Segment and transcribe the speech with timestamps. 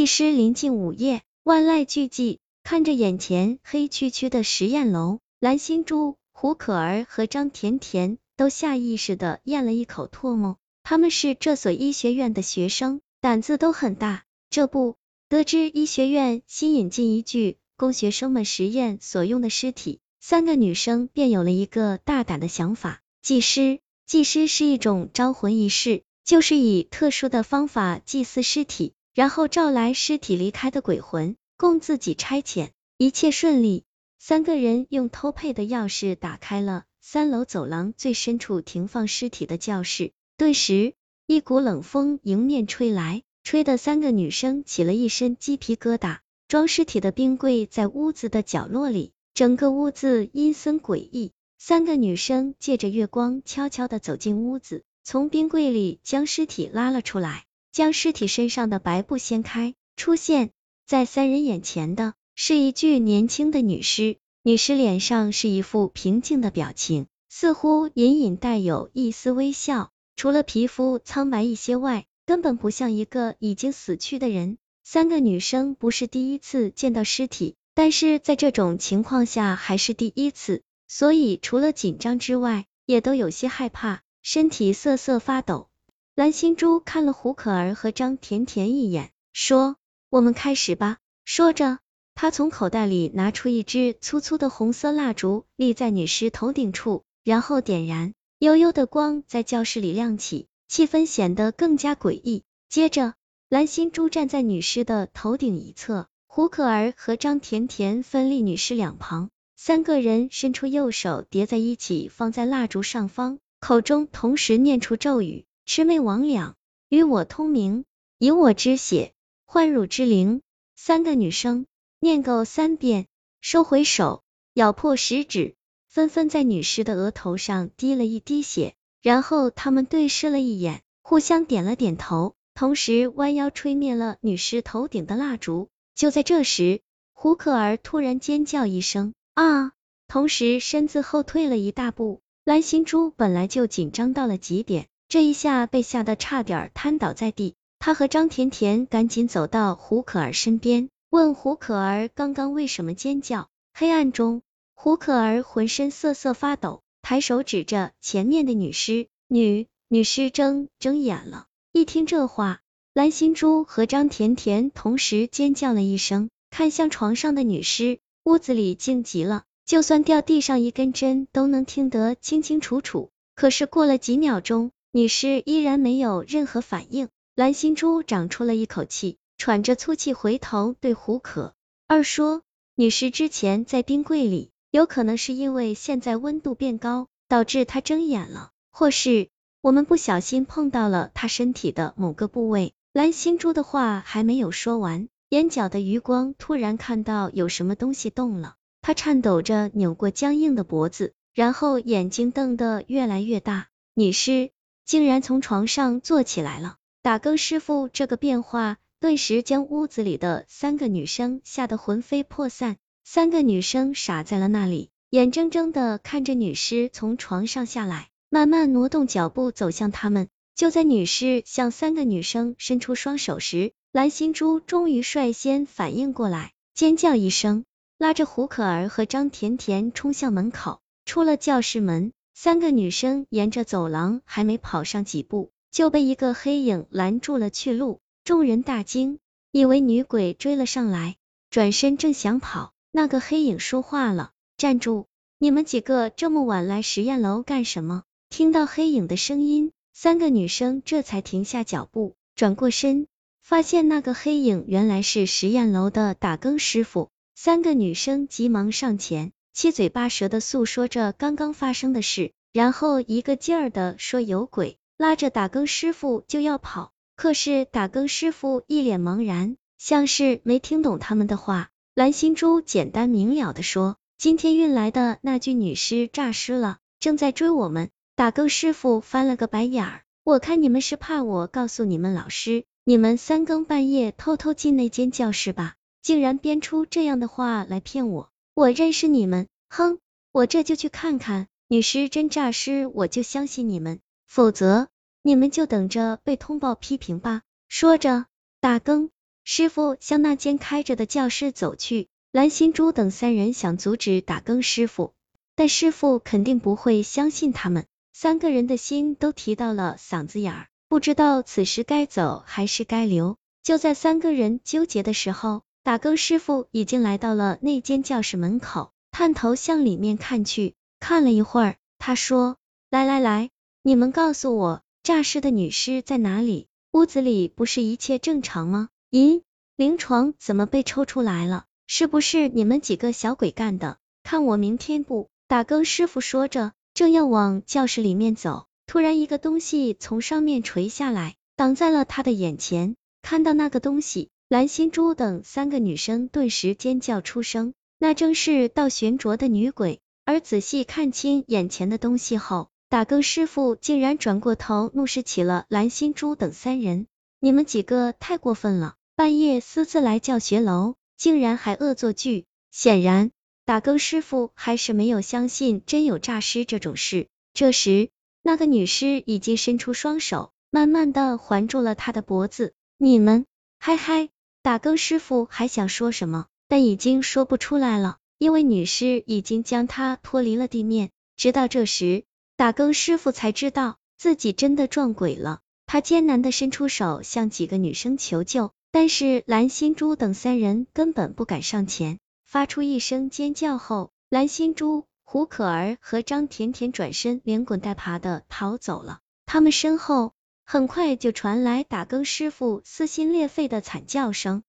[0.00, 10.56] 一师临近午夜，万籁俱寂，看着眼前黑黢黢的实验楼，蓝心珠、胡可儿和张甜甜都下意识的咽了一口唾沫。
[10.82, 14.24] 他们是这所医学院的学生，胆子都很大。
[14.48, 14.96] 这不，
[15.28, 23.80] 得知医学院新引进一具供学生们实验所用的尸体，三个女生便有了一个大胆的想法：祭尸。
[24.06, 28.94] 祭尸是一种招魂仪式，就是以特殊的方法祭祀尸体。
[29.20, 32.70] 然后召来尸体离开的鬼魂，供自己差遣。
[32.96, 33.84] 一切顺利，
[34.18, 40.12] 三个人用偷配的钥匙打开了三楼走廊最深处停放尸体的教室。
[40.38, 40.94] 顿时，
[41.26, 46.20] 一股冷风迎面吹来，吹得三个女生起了一身鸡皮疙瘩。
[46.48, 51.32] 装尸体的冰柜在屋子的角落里，整个屋子阴森诡异。
[51.58, 57.44] 三个女生借着月光悄悄的走进屋子，从冰柜里将尸体拉了出来。
[57.72, 60.50] 将尸体身上的白布掀开，出现
[60.86, 64.18] 在三人眼前的是一具年轻的女尸。
[64.42, 69.90] 女尸脸上是一副平静的表情，似乎隐隐带有一丝微笑。
[70.16, 74.58] 除了皮肤苍白一些外，根本不像一个已经死去的人。
[74.84, 85.69] 三个女生不是第一次见到尸体，但是在这种情况下还是第一次，所以除了紧张之外，也都有些害怕，身体瑟瑟发抖。
[86.16, 89.76] 蓝心珠看了胡可儿和张甜甜一眼，说
[90.10, 91.78] ：“我们开始吧。”说着，
[92.14, 102.42] 她从口袋里拿出一支粗粗的红色蜡烛，立在女尸头顶处，然后点燃，幽幽的光在教室里亮起，气氛显得更加诡异。
[102.68, 103.14] 接着，
[103.48, 115.46] 蓝心珠站在女尸的头顶一侧，胡可儿和张甜甜分立女尸两旁，三个人伸出右手叠在一起，放在蜡烛上方，口中同时念出咒语。
[115.70, 116.54] 魑魅魍魉，
[116.88, 117.84] 与我通明，
[118.18, 119.12] 以我之血
[119.46, 120.42] 唤汝之灵。
[120.74, 121.66] 三个女生
[122.00, 123.06] 念够三遍，
[123.40, 125.54] 收回手，咬破食指，
[125.86, 135.68] 纷纷在女尸的额头上滴了一滴血，然后他们对视了一眼，互相点了点头，同时弯腰吹灭了女尸头顶的蜡烛。
[135.94, 136.80] 就在这时，
[137.12, 139.70] 胡可儿突然尖叫一声啊，
[140.08, 142.22] 同时身子后退了一大步。
[142.42, 144.88] 蓝心珠本来就紧张到了极点。
[145.10, 153.48] 这一下被吓得差点瘫倒在地，他和张甜甜赶紧走到胡可儿身边，问胡可儿刚刚为什么尖叫。
[153.74, 154.42] 黑暗中，
[154.76, 161.46] 胡可儿浑身瑟瑟发抖，抬手指着前面的女尸，女女尸睁睁眼了。
[161.72, 162.60] 一听这话，
[162.94, 173.10] 蓝心珠和张甜甜同时尖叫了一声，看向床上的女尸，屋子里静极了，就算掉地上一根针都能听得清清楚楚。
[173.34, 174.70] 可是过了几秒钟。
[174.92, 181.54] 女尸依然没有任何反应，蓝心珠长出了一口气，喘着粗气回头对胡可
[181.86, 182.42] 二说
[182.74, 189.28] ：“女尸之前在冰柜里，有可能是因为现在温度变高，导致她睁眼了，或是
[189.60, 204.50] 我们不小心碰到了她身体的某个部位。”蓝心珠的话还没有说完，眼角的余光突然看到有什么东西动了，她颤抖着扭过僵硬的脖子，然后眼睛瞪得越来越大，女尸。
[204.90, 206.74] 竟然从床上坐起来了！
[207.00, 212.76] 打更师傅这个变化，顿时将屋子里的三个女生吓得魂飞魄散。
[213.04, 220.26] 三个女生傻在了那里，眼睁睁的看着女尸从床上下来，慢慢挪动脚步走向他们。
[220.56, 227.64] 就在女尸向三个女生伸出双手时，蓝心珠终于率先反应过来，尖叫一声，
[227.96, 232.12] 拉着胡可儿和张甜甜冲向门口，出了教室门。
[232.42, 238.00] 三个女生沿着走廊还没跑上几步，就被一个黑影拦住了去路。
[238.24, 239.18] 众人大惊，
[239.52, 241.16] 以为女鬼追了上来，
[241.50, 245.06] 转身正想跑，那个黑影说话了：“站住！
[245.36, 253.06] 你们几个这么晚来实验楼干什么？”听到黑影的声音，三个女生这才停下脚步，转过身，
[253.42, 257.10] 发现那个黑影原来是实验楼的打更师傅。
[257.34, 259.32] 三个女生急忙上前。
[259.52, 266.92] 七嘴八舌的诉说着刚刚发生的事，然后一个劲儿的说有鬼，拉着打更师傅就要跑。
[267.16, 271.70] 可是打更师傅一脸茫然，像是没听懂他们的话。
[271.94, 288.30] 蓝心珠简单明了的说：“今天运来的那具女尸诈尸了，正在追我们。”打更师傅翻了个白眼儿，我看你们是怕我告诉你们老师，你们三更半夜偷偷进那间教室吧，竟然编出这样的话来骗我。
[288.54, 289.98] 我认识你们，哼！
[290.32, 294.88] 我这就去看看，女尸真诈尸，我就相信你们，否则
[295.22, 297.42] 你们就等着被通报批评吧。
[297.68, 298.26] 说着，
[298.60, 299.10] 打更
[299.44, 302.08] 师傅向那间开着的教室走去。
[302.32, 305.12] 蓝心珠等三人想阻止打更师傅，
[305.54, 307.86] 但师傅肯定不会相信他们。
[308.12, 313.36] 三个人的心都提到了嗓子眼儿，不知道此时该走还是该留。
[313.62, 322.56] 就在三个人纠结的时候，打更师傅已经来到了那间教室门口，探头向里面看去，看了一会儿，他说
[322.90, 323.50] ：“来来来，
[323.82, 326.68] 你们告诉我，诈尸的女尸在哪里？
[326.92, 328.90] 屋子里不是一切正常吗？
[329.10, 329.42] 咦，
[329.76, 331.64] 灵床怎么被抽出来了？
[331.86, 333.96] 是不是你们几个小鬼干的？
[334.22, 342.94] 看我明天不！”打更师傅说着，正要往教室里面走，突然一个东西从上面垂下来，挡在了他的眼前。
[343.22, 350.00] 看到那个东西，蓝心珠等三个女生顿时尖叫出声，那正是倒悬着的女鬼。
[350.30, 357.08] 而仔细看清眼前的东西后，打更师傅竟然转过头怒视起了蓝心珠等三人
[357.42, 363.32] ：“你们几个太过分了，半夜私自来教学楼，竟然还恶作剧！”显然，
[363.64, 367.26] 打更师傅还是没有相信真有诈尸这种事。
[367.52, 368.10] 这时，
[368.40, 372.72] 那个女尸已经伸出双手，慢慢的环住了他的脖子。
[372.98, 373.46] 你们，
[373.80, 374.28] 嗨嗨！
[374.62, 381.10] 打更师傅还想说什么，但已经说不出来了，因为女尸已经将他脱离了地面。
[381.36, 382.24] 直到这时，
[382.56, 385.60] 打更师傅才知道自己真的撞鬼了。
[385.84, 392.18] 他艰难的伸出手向几个女生求救，但是蓝心珠等三人根本不敢上前。
[392.46, 399.18] 发出一声尖叫后，蓝心珠、胡可儿和张甜甜转身连滚带爬的逃走了。
[399.44, 400.32] 他们身后。
[400.72, 404.62] 很快就传来打更师傅撕心裂肺的惨叫声。